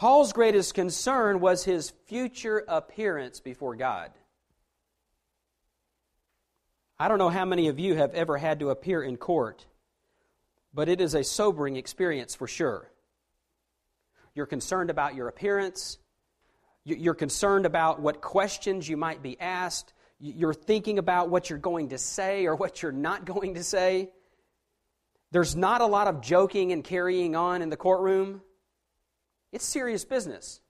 [0.02, 4.10] Paul's greatest concern was his future appearance before God.
[6.98, 9.64] I don't know how many of you have ever had to appear in court,
[10.74, 12.90] but it is a sobering experience for sure.
[14.34, 15.98] You're concerned about your appearance.
[16.82, 19.92] You're concerned about what questions you might be asked.
[20.18, 24.10] You're thinking about what you're going to say or what you're not going to say.
[25.30, 28.42] There's not a lot of joking and carrying on in the courtroom.
[29.52, 30.60] It's serious business.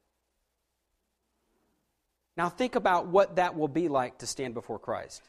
[2.37, 5.23] Now, think about what that will be like to stand before Christ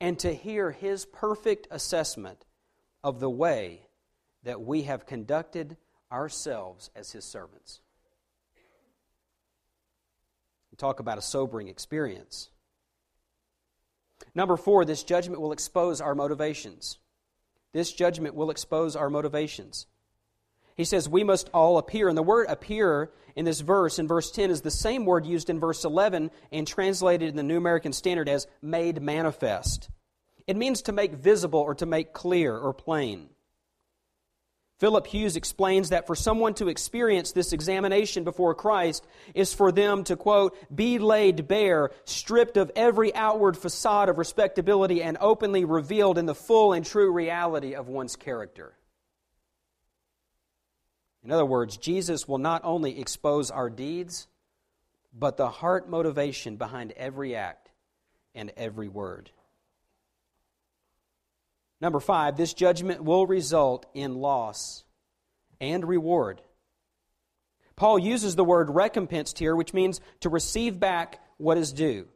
[0.00, 2.44] and to hear His perfect assessment
[3.04, 3.82] of the way
[4.44, 5.76] that we have conducted
[6.10, 7.80] ourselves as His servants
[10.80, 12.48] talk about a sobering experience.
[14.34, 16.98] Number four, this judgment will expose our motivations.
[17.72, 19.86] This judgment will expose our motivations.
[20.76, 22.08] He says we must all appear.
[22.08, 25.50] And the word appear in this verse, in verse 10, is the same word used
[25.50, 29.88] in verse 11 and translated in the New American Standard as made manifest.
[30.46, 33.28] It means to make visible or to make clear or plain.
[34.80, 40.04] Philip Hughes explains that for someone to experience this examination before Christ is for them
[40.04, 46.16] to, quote, be laid bare, stripped of every outward facade of respectability, and openly revealed
[46.16, 48.72] in the full and true reality of one's character.
[51.24, 54.26] In other words, Jesus will not only expose our deeds,
[55.12, 57.70] but the heart motivation behind every act
[58.34, 59.30] and every word.
[61.80, 64.84] Number five, this judgment will result in loss
[65.60, 66.40] and reward.
[67.76, 72.08] Paul uses the word recompensed here, which means to receive back what is due.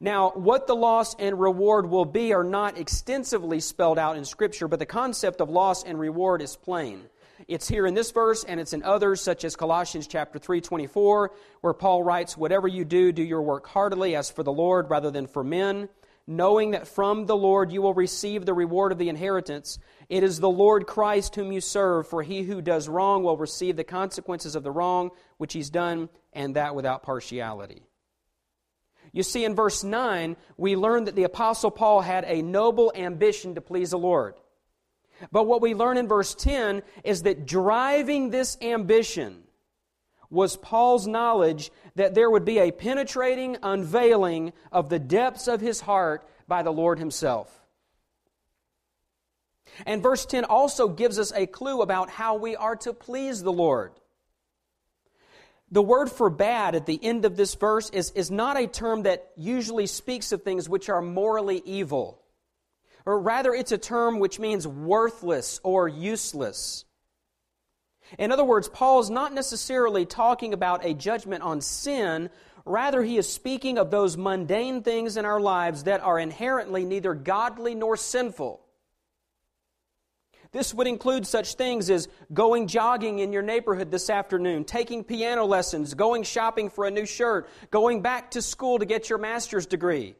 [0.00, 4.66] Now, what the loss and reward will be are not extensively spelled out in Scripture,
[4.66, 7.04] but the concept of loss and reward is plain.
[7.48, 11.30] It's here in this verse and it's in others such as Colossians chapter 3:24
[11.60, 15.10] where Paul writes whatever you do do your work heartily as for the Lord rather
[15.10, 15.88] than for men
[16.26, 19.78] knowing that from the Lord you will receive the reward of the inheritance.
[20.08, 23.76] It is the Lord Christ whom you serve, for he who does wrong will receive
[23.76, 27.82] the consequences of the wrong which he's done, and that without partiality.
[29.12, 33.54] You see, in verse 9, we learn that the Apostle Paul had a noble ambition
[33.54, 34.34] to please the Lord.
[35.32, 39.42] But what we learn in verse 10 is that driving this ambition
[40.30, 45.80] was Paul's knowledge that there would be a penetrating unveiling of the depths of his
[45.80, 47.60] heart by the Lord himself.
[49.86, 53.52] And verse 10 also gives us a clue about how we are to please the
[53.52, 53.92] Lord.
[55.70, 59.02] The word for bad at the end of this verse is, is not a term
[59.02, 62.20] that usually speaks of things which are morally evil.
[63.06, 66.84] Or rather, it's a term which means worthless or useless.
[68.18, 72.30] In other words, Paul is not necessarily talking about a judgment on sin.
[72.64, 77.14] Rather, he is speaking of those mundane things in our lives that are inherently neither
[77.14, 78.60] godly nor sinful.
[80.52, 85.44] This would include such things as going jogging in your neighborhood this afternoon, taking piano
[85.44, 89.66] lessons, going shopping for a new shirt, going back to school to get your master's
[89.66, 90.14] degree.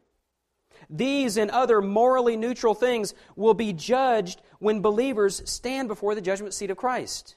[0.90, 6.54] These and other morally neutral things will be judged when believers stand before the judgment
[6.54, 7.36] seat of Christ.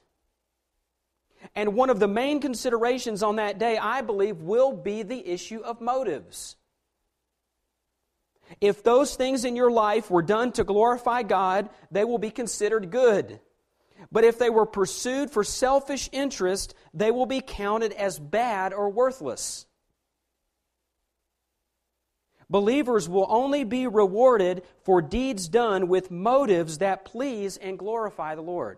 [1.56, 5.60] And one of the main considerations on that day, I believe, will be the issue
[5.60, 6.56] of motives.
[8.62, 12.90] If those things in your life were done to glorify God, they will be considered
[12.90, 13.40] good.
[14.12, 18.90] But if they were pursued for selfish interest, they will be counted as bad or
[18.90, 19.67] worthless.
[22.50, 28.42] Believers will only be rewarded for deeds done with motives that please and glorify the
[28.42, 28.78] Lord.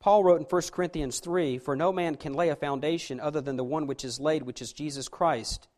[0.00, 3.56] Paul wrote in 1 Corinthians 3 For no man can lay a foundation other than
[3.56, 5.68] the one which is laid, which is Jesus Christ.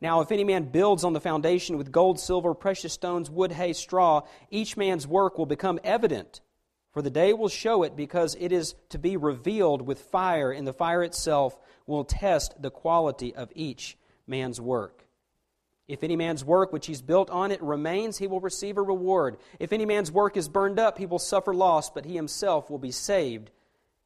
[0.00, 3.72] Now, if any man builds on the foundation with gold, silver, precious stones, wood, hay,
[3.72, 6.40] straw, each man's work will become evident.
[6.92, 10.66] For the day will show it, because it is to be revealed with fire, and
[10.66, 13.96] the fire itself will test the quality of each
[14.26, 15.03] man's work.
[15.86, 19.36] If any man's work which he's built on it remains, he will receive a reward.
[19.58, 22.78] If any man's work is burned up, he will suffer loss, but he himself will
[22.78, 23.50] be saved,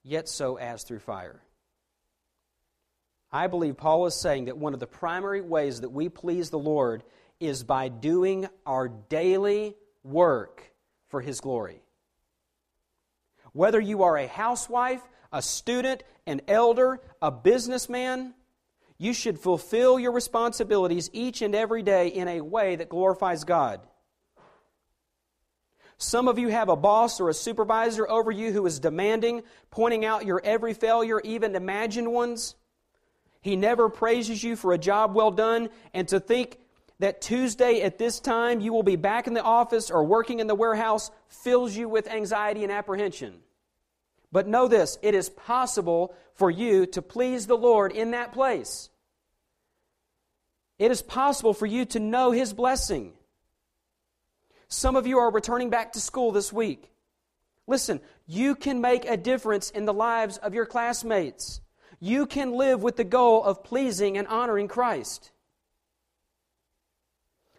[0.02, 1.40] yet so as through fire.
[3.30, 6.58] I believe Paul is saying that one of the primary ways that we please the
[6.58, 7.04] Lord
[7.38, 10.72] is by doing our daily work
[11.08, 11.82] for his glory.
[13.52, 15.02] Whether you are a housewife,
[15.32, 18.34] a student, an elder, a businessman,
[18.99, 23.80] you should fulfill your responsibilities each and every day in a way that glorifies God.
[25.96, 30.05] Some of you have a boss or a supervisor over you who is demanding, pointing
[30.05, 32.55] out your every failure, even imagined ones.
[33.40, 36.59] He never praises you for a job well done, and to think
[37.01, 40.46] that Tuesday at this time you will be back in the office or working in
[40.49, 43.34] the warehouse fills you with anxiety and apprehension.
[44.30, 48.90] But know this it is possible for you to please the Lord in that place.
[50.78, 53.12] It is possible for you to know His blessing.
[54.68, 56.90] Some of you are returning back to school this week.
[57.66, 61.60] Listen, you can make a difference in the lives of your classmates.
[62.00, 65.32] You can live with the goal of pleasing and honoring Christ.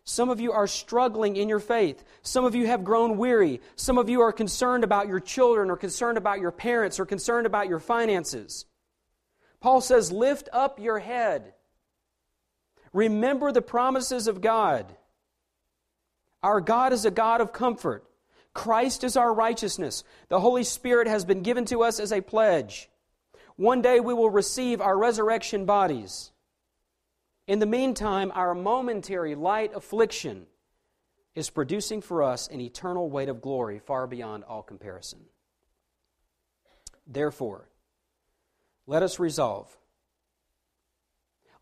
[0.09, 2.03] Some of you are struggling in your faith.
[2.23, 3.61] Some of you have grown weary.
[3.75, 7.45] Some of you are concerned about your children or concerned about your parents or concerned
[7.45, 8.65] about your finances.
[9.59, 11.53] Paul says, Lift up your head.
[12.91, 14.91] Remember the promises of God.
[16.41, 18.03] Our God is a God of comfort.
[18.51, 20.03] Christ is our righteousness.
[20.29, 22.89] The Holy Spirit has been given to us as a pledge.
[23.57, 26.31] One day we will receive our resurrection bodies.
[27.49, 30.45] In the meantime, our momentary light affliction
[31.33, 35.21] is producing for us an eternal weight of glory far beyond all comparison.
[37.07, 37.67] Therefore,
[38.85, 39.75] let us resolve.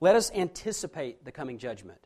[0.02, 2.02] Let us anticipate the coming judgment.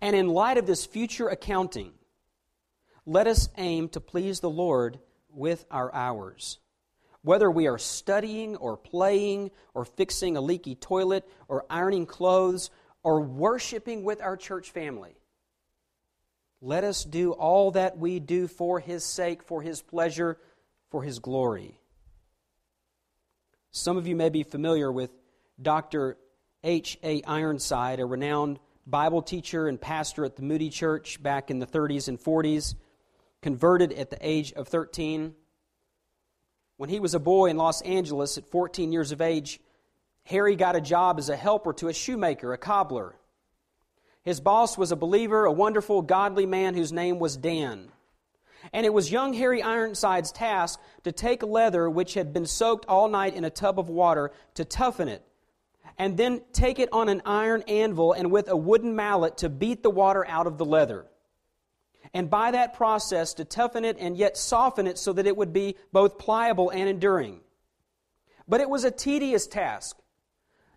[0.00, 1.92] And in light of this future accounting,
[3.04, 6.58] let us aim to please the Lord with our hours.
[7.22, 12.70] Whether we are studying or playing or fixing a leaky toilet or ironing clothes
[13.02, 15.16] or worshiping with our church family,
[16.62, 20.38] let us do all that we do for His sake, for His pleasure,
[20.90, 21.78] for His glory.
[23.70, 25.10] Some of you may be familiar with
[25.60, 26.16] Dr.
[26.64, 26.98] H.
[27.02, 27.22] A.
[27.22, 32.08] Ironside, a renowned Bible teacher and pastor at the Moody Church back in the 30s
[32.08, 32.74] and 40s,
[33.40, 35.34] converted at the age of 13.
[36.80, 39.60] When he was a boy in Los Angeles at 14 years of age,
[40.24, 43.16] Harry got a job as a helper to a shoemaker, a cobbler.
[44.22, 47.92] His boss was a believer, a wonderful, godly man whose name was Dan.
[48.72, 53.08] And it was young Harry Ironside's task to take leather which had been soaked all
[53.08, 55.22] night in a tub of water to toughen it,
[55.98, 59.82] and then take it on an iron anvil and with a wooden mallet to beat
[59.82, 61.09] the water out of the leather
[62.12, 65.52] and by that process to toughen it and yet soften it so that it would
[65.52, 67.40] be both pliable and enduring.
[68.48, 69.96] But it was a tedious task,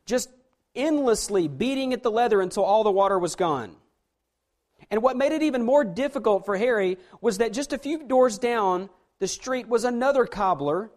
[0.05, 0.29] just
[0.75, 3.75] endlessly beating at the leather until all the water was gone.
[4.91, 8.37] And what made it even more difficult for Harry was that just a few doors
[8.37, 10.91] down the street was another cobbler.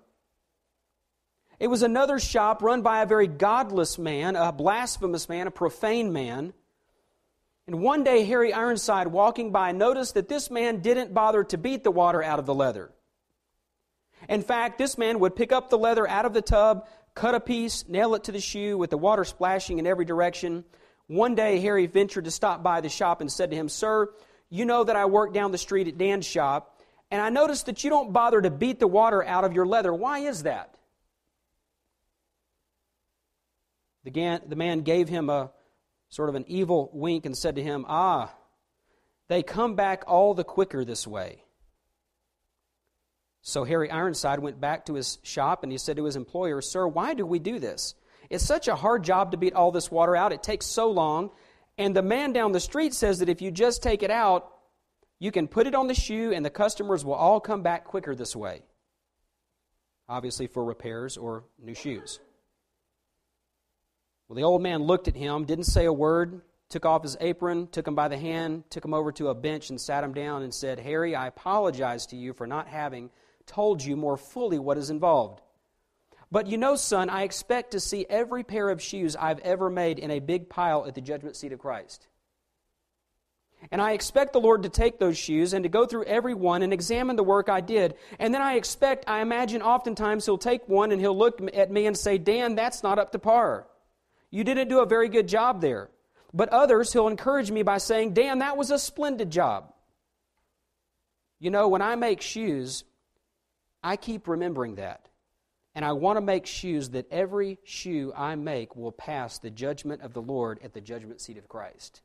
[1.58, 6.12] It was another shop run by a very godless man, a blasphemous man, a profane
[6.12, 6.52] man.
[7.66, 11.82] And one day, Harry Ironside, walking by, noticed that this man didn't bother to beat
[11.82, 12.92] the water out of the leather.
[14.28, 17.40] In fact, this man would pick up the leather out of the tub, cut a
[17.40, 20.64] piece, nail it to the shoe with the water splashing in every direction.
[21.08, 24.10] One day, Harry ventured to stop by the shop and said to him, Sir,
[24.48, 27.82] you know that I work down the street at Dan's shop, and I noticed that
[27.82, 29.92] you don't bother to beat the water out of your leather.
[29.92, 30.76] Why is that?
[34.04, 35.50] The man gave him a
[36.08, 38.34] sort of an evil wink and said to him, Ah,
[39.28, 41.42] they come back all the quicker this way.
[43.42, 46.86] So Harry Ironside went back to his shop and he said to his employer, Sir,
[46.86, 47.94] why do we do this?
[48.28, 50.32] It's such a hard job to beat all this water out.
[50.32, 51.30] It takes so long.
[51.78, 54.52] And the man down the street says that if you just take it out,
[55.18, 58.14] you can put it on the shoe and the customers will all come back quicker
[58.14, 58.62] this way.
[60.08, 62.20] Obviously, for repairs or new shoes.
[64.28, 67.68] Well, the old man looked at him, didn't say a word, took off his apron,
[67.68, 70.42] took him by the hand, took him over to a bench, and sat him down
[70.42, 73.10] and said, Harry, I apologize to you for not having
[73.46, 75.40] told you more fully what is involved.
[76.32, 80.00] But you know, son, I expect to see every pair of shoes I've ever made
[80.00, 82.08] in a big pile at the judgment seat of Christ.
[83.70, 86.62] And I expect the Lord to take those shoes and to go through every one
[86.62, 87.94] and examine the work I did.
[88.18, 91.86] And then I expect, I imagine oftentimes He'll take one and He'll look at me
[91.86, 93.66] and say, Dan, that's not up to par.
[94.36, 95.88] You didn't do a very good job there.
[96.34, 99.72] But others, He'll encourage me by saying, Dan, that was a splendid job.
[101.40, 102.84] You know, when I make shoes,
[103.82, 105.08] I keep remembering that.
[105.74, 110.02] And I want to make shoes that every shoe I make will pass the judgment
[110.02, 112.02] of the Lord at the judgment seat of Christ.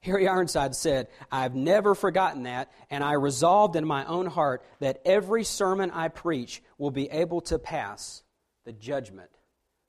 [0.00, 5.02] Harry Ironside said, I've never forgotten that, and I resolved in my own heart that
[5.04, 8.22] every sermon I preach will be able to pass
[8.64, 9.28] the judgment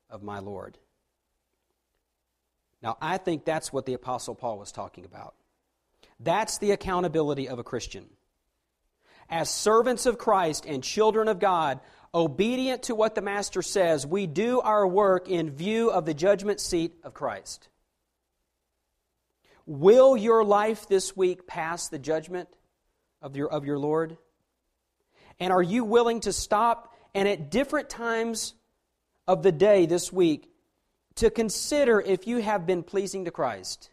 [0.10, 0.78] of my Lord.
[2.82, 5.36] Now, I think that's what the Apostle Paul was talking about.
[6.20, 8.06] That's the accountability of a Christian.
[9.30, 11.80] As servants of Christ and children of God,
[12.14, 16.60] obedient to what the Master says, we do our work in view of the judgment
[16.60, 17.70] seat of Christ.
[19.66, 22.50] Will your life this week pass the judgment
[23.22, 24.18] of your, of your Lord?
[25.40, 28.54] And are you willing to stop and at different times
[29.28, 30.51] of the day this week
[31.16, 33.90] to consider if you have been pleasing to Christ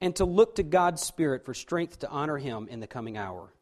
[0.00, 3.52] and to look to God's Spirit for strength to honor Him in the coming hour?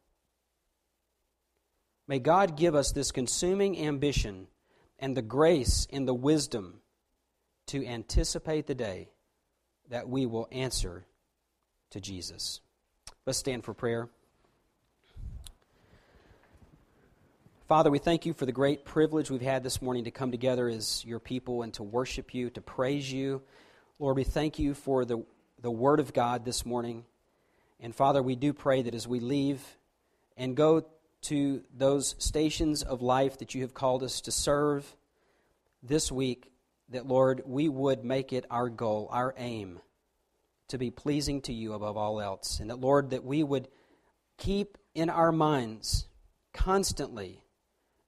[2.07, 4.47] May God give us this consuming ambition
[4.97, 6.81] and the grace and the wisdom
[7.67, 9.09] to anticipate the day
[9.89, 11.05] that we will answer
[11.91, 12.61] to Jesus.
[13.25, 14.09] Let's stand for prayer.
[17.69, 20.67] Father, we thank you for the great privilege we've had this morning to come together
[20.67, 23.43] as your people and to worship you, to praise you.
[23.99, 25.23] Lord, we thank you for the,
[25.61, 27.05] the Word of God this morning.
[27.79, 29.61] And Father, we do pray that as we leave
[30.35, 30.83] and go
[31.25, 34.95] to those stations of life that you have called us to serve
[35.83, 36.51] this week,
[36.89, 39.79] that, Lord, we would make it our goal, our aim,
[40.69, 42.61] to be pleasing to you above all else.
[42.61, 43.67] And that, Lord, that we would
[44.39, 46.07] keep in our minds
[46.51, 47.43] constantly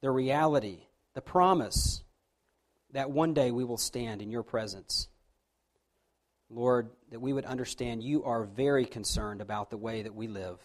[0.02, 0.80] the reality,
[1.14, 2.04] the promise
[2.94, 5.08] that one day we will stand in your presence.
[6.50, 10.60] Lord, that we would understand you are very concerned about the way that we live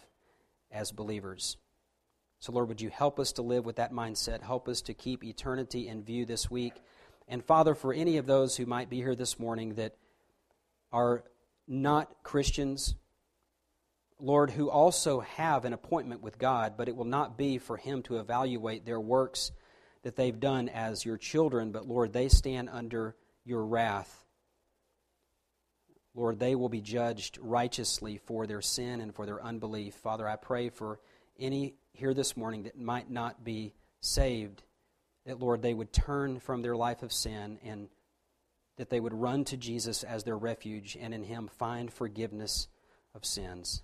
[0.71, 1.55] as believers.
[2.39, 4.41] So, Lord, would you help us to live with that mindset?
[4.41, 6.73] Help us to keep eternity in view this week.
[7.27, 9.95] And Father, for any of those who might be here this morning that
[10.91, 11.23] are
[11.67, 12.95] not Christians,
[14.19, 18.01] Lord, who also have an appointment with God, but it will not be for Him
[18.03, 19.51] to evaluate their works
[20.03, 24.25] that they've done as your children, but Lord, they stand under your wrath.
[26.15, 29.93] Lord, they will be judged righteously for their sin and for their unbelief.
[29.95, 30.99] Father, I pray for
[31.37, 34.63] any here this morning that might not be saved
[35.25, 37.89] that, Lord, they would turn from their life of sin and
[38.77, 42.67] that they would run to Jesus as their refuge and in Him find forgiveness
[43.13, 43.83] of sins.